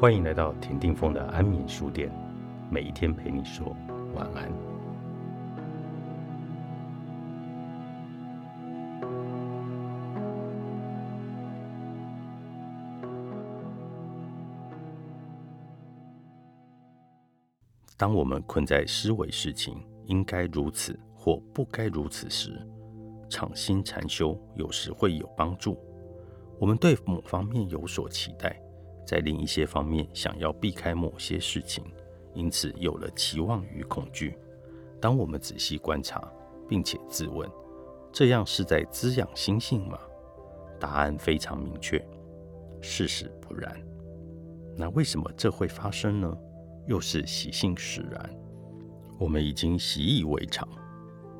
[0.00, 2.10] 欢迎来到田定峰的安眠书店，
[2.70, 3.76] 每一天陪你说
[4.14, 4.50] 晚安。
[17.98, 22.66] 当我们困在思维事情应该如此或不该如此时，
[23.28, 25.78] 敞心禅修有时会有帮助。
[26.58, 28.58] 我们对某方面有所期待。
[29.10, 31.82] 在另一些方面，想要避开某些事情，
[32.32, 34.38] 因此有了期望与恐惧。
[35.00, 36.32] 当我们仔细观察，
[36.68, 37.50] 并且自问：
[38.12, 39.98] 这样是在滋养心性吗？
[40.78, 42.00] 答案非常明确：
[42.80, 43.76] 事实不然。
[44.76, 46.38] 那为什么这会发生呢？
[46.86, 48.30] 又是习性使然。
[49.18, 50.68] 我们已经习以为常，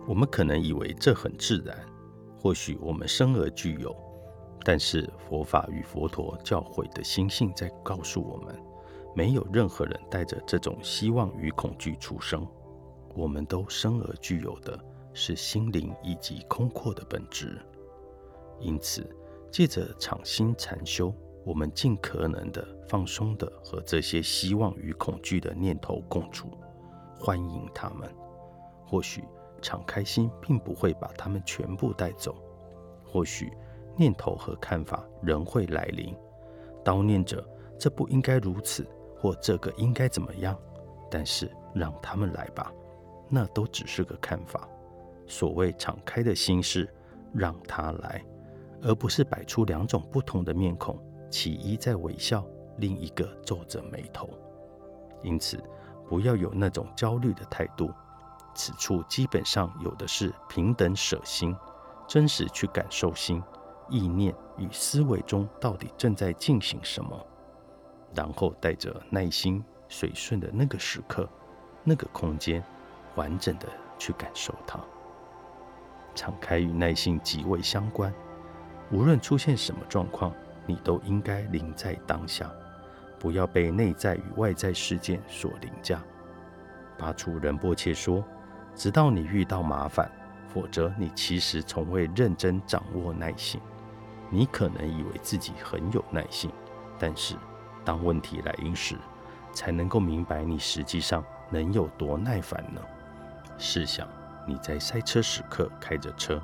[0.08, 1.78] 我们可能以为这很自然，
[2.36, 3.96] 或许我们生而具有。
[4.62, 8.54] 但是佛法与佛陀教诲的心性在告诉我们，
[9.14, 12.46] 没有任何人带着这种希望与恐惧出生。
[13.14, 14.78] 我们都生而具有的
[15.14, 17.58] 是心灵以及空阔的本质。
[18.60, 19.04] 因此，
[19.50, 21.12] 借着敞心禅修，
[21.44, 26.50] 我们尽可能的放松的和这些希望与恐惧的念头共处，
[27.18, 28.08] 欢迎他们。
[28.86, 29.24] 或许
[29.62, 32.36] 敞开心并不会把他们全部带走，
[33.04, 33.50] 或许。
[33.96, 36.16] 念头和看法仍会来临，
[36.84, 37.44] 叨念着
[37.78, 38.86] 这不应该如此，
[39.18, 40.56] 或这个应该怎么样。
[41.10, 42.72] 但是让他们来吧，
[43.28, 44.68] 那都只是个看法。
[45.26, 46.88] 所谓敞开的心事，
[47.32, 48.24] 让他来，
[48.82, 52.44] 而不是摆出两种不同的面孔，其一在微笑，
[52.78, 54.28] 另一个皱着眉头。
[55.22, 55.62] 因此，
[56.08, 57.92] 不要有那种焦虑的态度。
[58.54, 61.54] 此处基本上有的是平等舍心，
[62.08, 63.42] 真实去感受心。
[63.90, 67.26] 意念与思维中到底正在进行什么？
[68.14, 71.28] 然后带着耐心、随顺的那个时刻、
[71.84, 72.62] 那个空间，
[73.16, 73.68] 完整的
[73.98, 74.80] 去感受它。
[76.14, 78.12] 敞开与耐心极为相关。
[78.90, 80.34] 无论出现什么状况，
[80.66, 82.50] 你都应该临在当下，
[83.18, 86.02] 不要被内在与外在事件所凌驾。
[86.98, 88.24] 巴楚仁波切说
[88.74, 90.10] ：“直到你遇到麻烦，
[90.52, 93.60] 否则你其实从未认真掌握耐心。”
[94.30, 96.50] 你可能以为自己很有耐性，
[96.98, 97.34] 但是
[97.84, 98.96] 当问题来临时，
[99.52, 102.80] 才能够明白你实际上能有多耐烦呢？
[103.58, 104.08] 试想
[104.46, 106.40] 你在塞车时刻开着车，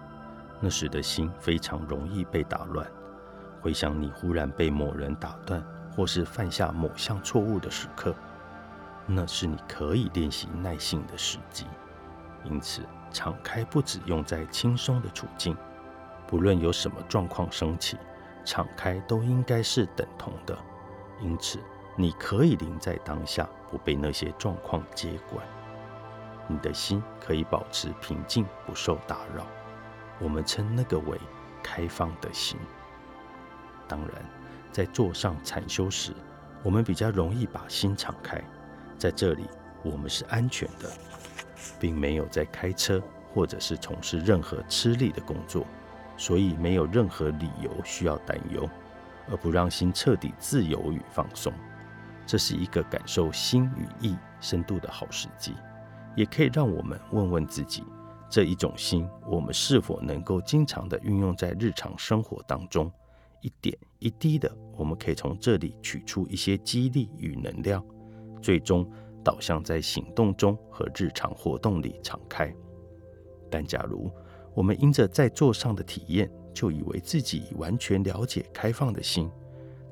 [0.61, 2.87] 那时的心非常容易被打乱。
[3.63, 5.65] 回想你忽然被某人打断，
[5.95, 8.15] 或是犯下某项错误的时刻，
[9.07, 11.67] 那是你可以练习耐性的时机。
[12.45, 15.57] 因此，敞开不只用在轻松的处境。
[16.27, 17.97] 不论有什么状况升起，
[18.45, 20.57] 敞开都应该是等同的。
[21.21, 21.59] 因此，
[21.95, 25.47] 你可以临在当下，不被那些状况接管。
[26.49, 29.47] 你的心可以保持平静，不受打扰。
[30.21, 31.19] 我们称那个为
[31.63, 32.59] 开放的心。
[33.89, 34.25] 当然，
[34.71, 36.13] 在坐上禅修时，
[36.63, 38.43] 我们比较容易把心敞开。
[38.99, 39.49] 在这里，
[39.83, 40.91] 我们是安全的，
[41.79, 45.67] 并没有在开车或者是从事任何吃力的工作。
[46.17, 48.69] 所以没有任何理由需要担忧，
[49.29, 51.53] 而不让心彻底自由与放松。
[52.27, 55.55] 这是一个感受心与意深度的好时机，
[56.17, 57.85] 也可以让我们问问自己：
[58.29, 62.91] 这一种心，我们是否能够经常的运用在日常生活当中？
[63.43, 67.85] 一点一滴的，我们可以从这里取出一些激励与能量，
[68.43, 68.91] 最终
[69.23, 72.53] 导向在行动中和日常活动里敞开。
[73.49, 74.11] 但假如，
[74.57, 79.31] 我们因着在座上的体验，就以为自己完全了解开放的心，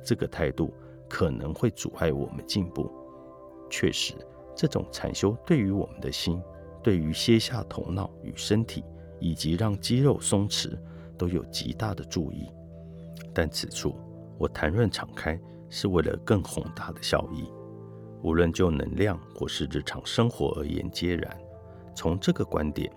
[0.02, 0.72] 这个态度
[1.06, 2.90] 可能会阻碍我们进步。
[3.68, 4.14] 确实，
[4.56, 6.42] 这种禅修对于我们的心，
[6.82, 8.82] 对于歇下头脑与身体，
[9.20, 10.78] 以及让肌肉松弛，
[11.18, 12.48] 都有极大的注意。
[13.34, 13.94] 但此处
[14.38, 15.38] 我谈论敞开，
[15.68, 17.44] 是为了更宏大的效益。
[18.22, 21.38] 无论就能量或是日常生活而言，皆然。
[21.94, 22.90] 从这个观点。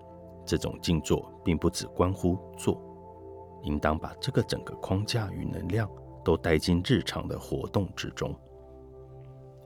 [0.48, 2.80] 这种静坐并不只关乎坐，
[3.64, 5.86] 应当把这个整个框架与能量
[6.24, 8.34] 都带进日常的活动之中。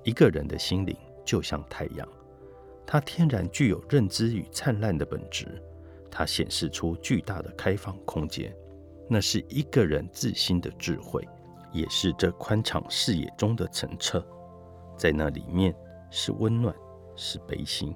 [0.02, 2.08] 一个人的心灵就像太阳，
[2.84, 5.62] 它天然具有认知与灿烂的本质，
[6.11, 8.52] 它显示出巨大的开放空间，
[9.08, 11.25] 那是一个人自心的智慧，
[11.70, 14.20] 也是这宽敞视野中的澄澈。
[14.96, 15.73] 在那里面
[16.11, 16.75] 是温暖，
[17.14, 17.94] 是悲心，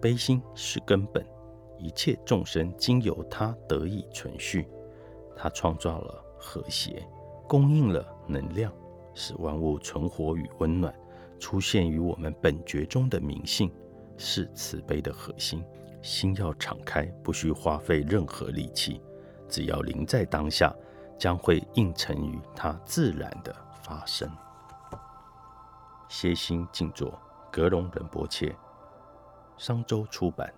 [0.00, 1.22] 悲心是根本。
[1.82, 4.68] 一切众生经由他得以存续，
[5.36, 7.04] 他创造了和谐，
[7.48, 8.72] 供应了能量，
[9.14, 10.94] 使万物存活与温暖，
[11.40, 13.68] 出现于我们本觉中的明性，
[14.16, 15.64] 是慈悲的核心。
[16.02, 19.00] 心要敞开，不需花费任何力气，
[19.48, 20.72] 只要临在当下，
[21.18, 23.52] 将会应成于它自然的
[23.82, 24.30] 发生。
[26.08, 27.18] 歇心静坐，
[27.50, 28.54] 格隆仁波切，
[29.56, 30.52] 商周出版。